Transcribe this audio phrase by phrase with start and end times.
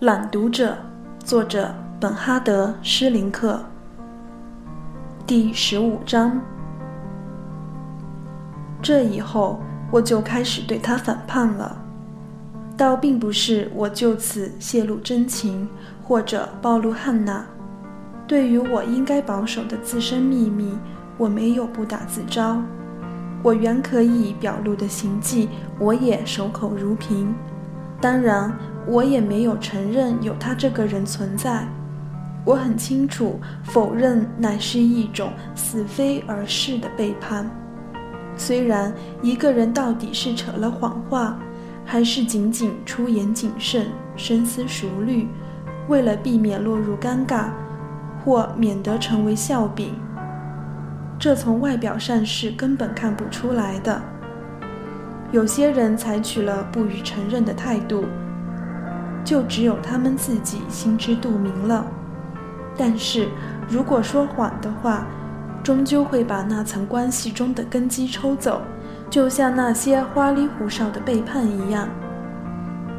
[0.00, 0.78] 朗读者，
[1.24, 3.60] 作者本哈德·施林克。
[5.26, 6.40] 第十五章。
[8.80, 9.58] 这以后，
[9.90, 11.76] 我就开始对他反叛了。
[12.76, 15.68] 倒并不是我就此泄露真情，
[16.04, 17.44] 或者暴露汉娜。
[18.24, 20.78] 对于我应该保守的自身秘密，
[21.16, 22.62] 我没有不打自招。
[23.42, 27.34] 我原可以表露的行迹，我也守口如瓶。
[28.00, 28.56] 当然，
[28.88, 31.68] 我也没有承认有他这个人存在。
[32.44, 37.48] 我很清楚，否认乃是一种似非而是的背叛。
[38.36, 41.38] 虽然一个人到底是扯了谎话，
[41.84, 45.28] 还是仅仅出言谨慎、深思熟虑，
[45.88, 47.50] 为了避免落入尴尬，
[48.24, 49.92] 或免得成为笑柄。
[51.18, 54.00] 这从外表上是根本看不出来的。
[55.32, 58.04] 有些人采取了不予承认的态度，
[59.24, 61.86] 就只有他们自己心知肚明了。
[62.76, 63.28] 但是，
[63.68, 65.06] 如果说谎的话，
[65.62, 68.62] 终究会把那层关系中的根基抽走，
[69.10, 71.88] 就像那些花里胡哨的背叛一样。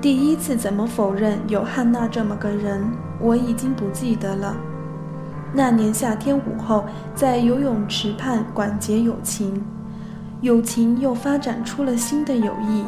[0.00, 2.82] 第一次怎么否认有汉娜这么个人，
[3.20, 4.56] 我已经不记得了。
[5.52, 9.62] 那年夏天午后，在游泳池畔广结友情，
[10.40, 12.84] 友情又发展出了新的友谊。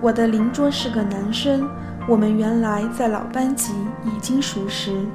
[0.00, 1.68] 我的邻桌是个男生，
[2.08, 3.72] 我们原来在老班级
[4.04, 5.06] 已经熟识，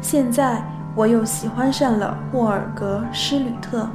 [0.00, 0.62] 现在
[0.94, 3.88] 我又喜欢上了霍尔格·施吕特，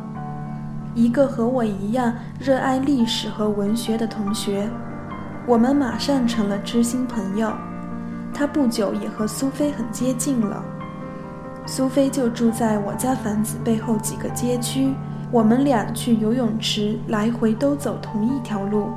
[0.95, 4.67] 一个和我一样热爱历史和文学的同学。
[5.45, 7.51] 我们马上成了知心朋友。
[8.33, 10.63] 他不久也和苏菲很接近了。
[11.67, 14.95] 苏菲就住在我家房子背后几个街区，
[15.31, 18.89] 我们俩去游泳池来回都走同一条路。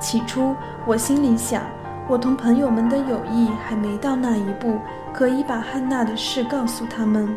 [0.00, 0.52] 起初
[0.84, 1.62] 我心里想，
[2.06, 4.78] 我同朋友们的友谊还没到那一步，
[5.12, 7.34] 可以把汉娜的事告诉他们。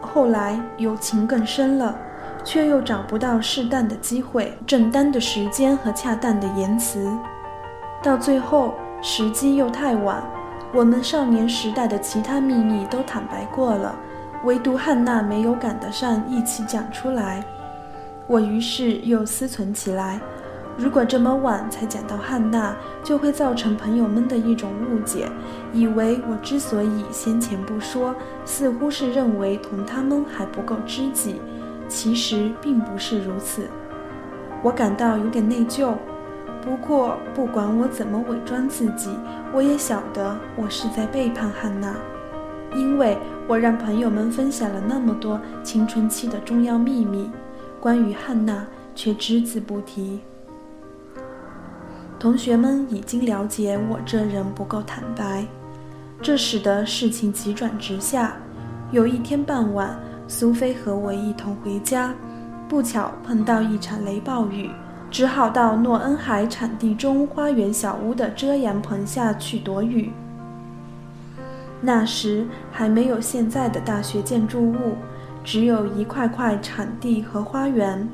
[0.00, 1.98] 后来友情更深了，
[2.44, 7.10] 却又找不到适当的机会、正当的时间和恰当的言辞，
[8.00, 10.22] 到最后时机又太晚。
[10.72, 13.96] 我们少年时代的其他秘密都坦白过了，
[14.44, 17.44] 唯独汉娜没有赶得上一起讲出来。
[18.28, 20.20] 我于是又思忖起来：
[20.78, 25.28] 如果这么晚才讲到汉娜，就会造成朋友们的一种误解，
[25.72, 31.40] 以为我之所以先前不说，似乎是认为同他们还不够知己。
[31.88, 33.62] 其实并不是如此。
[34.62, 35.94] 我感到有点内疚。
[36.62, 39.10] 不过，不管我怎么伪装自己，
[39.52, 41.94] 我也晓得我是在背叛汉娜，
[42.76, 47.30] 因为我让朋友们分享了那么多青春期的重要秘密，
[47.80, 50.20] 关于汉娜却只字不提。
[52.18, 55.44] 同学们已经了解我这人不够坦白，
[56.20, 58.36] 这使得事情急转直下。
[58.90, 59.96] 有一天傍晚，
[60.26, 62.12] 苏菲和我一同回家，
[62.68, 64.68] 不巧碰到一场雷暴雨。
[65.10, 70.12] 只好到诺恩海产地中花园小屋的遮阳棚下去躲雨。
[71.80, 74.96] 那时还没有现在的大学建筑物，
[75.42, 78.06] 只有一块块场地和花园。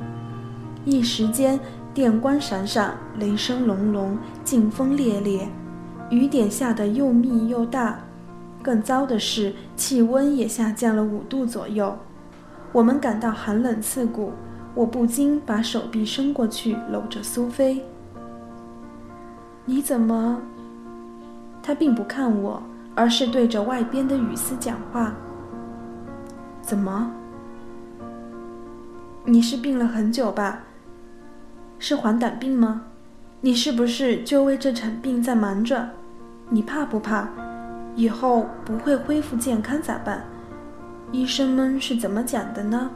[0.84, 1.59] 一时间，
[1.94, 5.49] 电光闪闪，雷声隆隆，劲风烈烈，
[6.10, 8.00] 雨点下得又密又大。
[8.60, 11.97] 更糟的是，气温也下降了五度左右，
[12.72, 14.33] 我们感到寒冷刺骨。
[14.75, 17.81] 我不禁把手臂伸过去搂着苏菲。
[19.65, 20.43] 你怎么？
[21.62, 22.60] 他并不看我，
[22.97, 25.15] 而是对着外边的雨丝讲话。
[26.60, 27.09] 怎么？
[29.25, 30.65] 你是病了很久吧？
[31.78, 32.82] 是黄疸病吗？
[33.40, 35.90] 你是不是就为这场病在忙着？
[36.48, 37.28] 你怕不怕？
[37.94, 40.24] 以后不会恢复健康咋办？
[41.12, 42.90] 医生们是怎么讲的呢？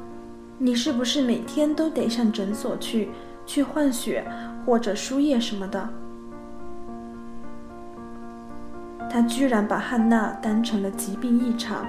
[0.58, 3.10] 你是不是每天都得上诊所去，
[3.46, 4.26] 去换血
[4.66, 5.88] 或者输液什么的？
[9.10, 11.86] 他居然把汉娜当成了疾病异常，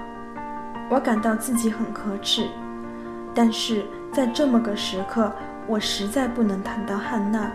[0.90, 2.48] 我感到自己很可耻。
[3.34, 5.32] 但是在这么个时刻，
[5.70, 7.52] 我实在不能谈到汉娜。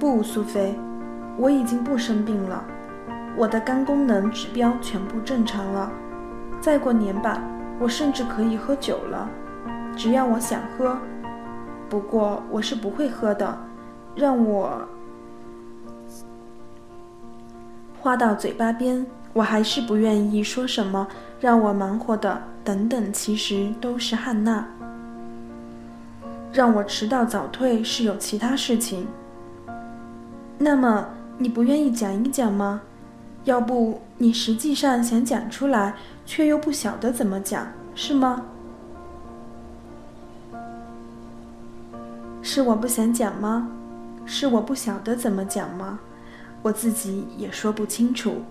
[0.00, 0.76] 不，苏菲，
[1.38, 2.64] 我已经不生病了，
[3.36, 5.90] 我的肝功能指标全部正常了。
[6.60, 7.40] 再过年吧。
[7.78, 9.26] 我甚至可以喝酒了，
[9.96, 10.98] 只要我想喝。
[11.88, 13.58] 不过我是不会喝的。
[14.14, 14.86] 让我
[17.98, 21.08] 话到嘴巴边，我还是不愿意说什么。
[21.40, 24.62] 让我忙活的等等，其实都是汉娜。
[26.52, 29.06] 让我迟到早退是有其他事情。
[30.58, 31.06] 那么
[31.38, 32.80] 你不愿意讲一讲吗？
[33.44, 35.94] 要不你实际上想讲出来，
[36.26, 38.42] 却又不晓得怎么讲，是吗？
[42.42, 43.68] 是我不想讲吗？
[44.26, 45.98] 是我不晓得怎么讲吗？
[46.62, 48.42] 我自己也说不清楚。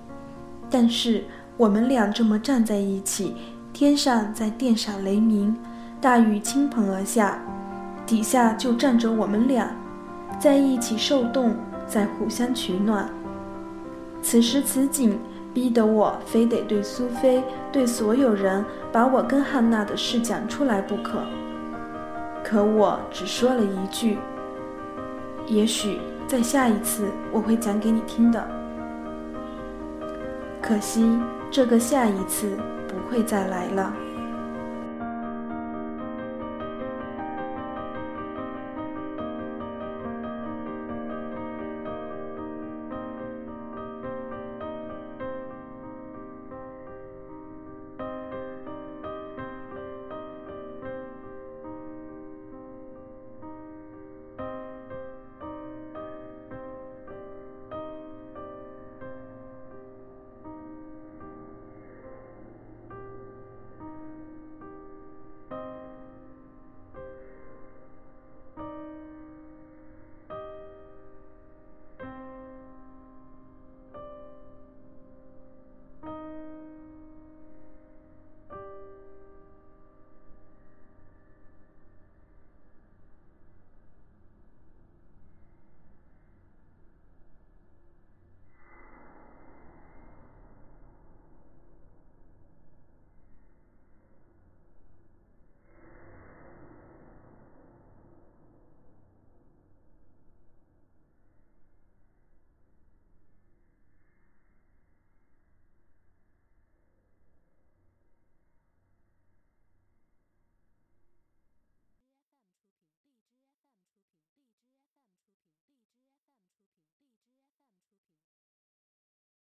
[0.70, 1.24] 但是
[1.58, 3.36] 我们俩这么站在一起，
[3.72, 5.56] 天上在电闪雷鸣，
[6.02, 7.40] 大雨倾盆而下，
[8.10, 9.70] 底下就站着我们俩，
[10.40, 13.08] 在一起受冻，在互相取暖。
[14.20, 15.20] 此时此景，
[15.54, 21.20] 逼得我非得对苏菲，对所有人，把我跟汉娜的事讲出来不可。
[22.44, 24.18] 可我只说了一句
[25.46, 28.44] ：“也许在下一次我会讲给你听的。”
[30.60, 31.16] 可惜
[31.52, 32.58] 这个下一次
[32.88, 33.94] 不会再来了。